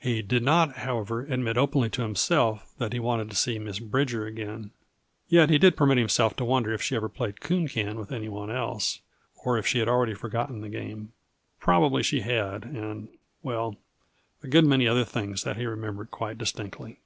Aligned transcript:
He 0.00 0.22
did 0.22 0.42
not, 0.42 0.78
however, 0.78 1.20
admit 1.20 1.56
openly 1.56 1.88
to 1.90 2.02
himself 2.02 2.74
that 2.78 2.92
he 2.92 2.98
wanted 2.98 3.30
to 3.30 3.36
see 3.36 3.60
Miss 3.60 3.78
Bridger 3.78 4.26
again; 4.26 4.72
yet 5.28 5.50
he 5.50 5.58
did 5.58 5.76
permit 5.76 5.98
himself 5.98 6.34
to 6.38 6.44
wonder 6.44 6.72
if 6.72 6.82
she 6.82 6.96
ever 6.96 7.08
played 7.08 7.40
coon 7.40 7.68
can 7.68 7.96
with 7.96 8.10
any 8.10 8.28
one 8.28 8.50
else, 8.50 9.02
or 9.44 9.56
if 9.58 9.64
she 9.64 9.78
had 9.78 9.86
already 9.88 10.14
forgotten 10.14 10.62
the 10.62 10.68
game. 10.68 11.12
Probably 11.60 12.02
she 12.02 12.22
had, 12.22 12.64
and 12.64 13.06
well, 13.44 13.76
a 14.42 14.48
good 14.48 14.64
many 14.66 14.88
other 14.88 15.04
things 15.04 15.44
that 15.44 15.56
he 15.56 15.64
remembered 15.64 16.10
quite 16.10 16.38
distinctly. 16.38 16.98